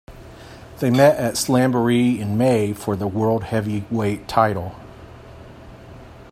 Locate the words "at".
1.19-1.35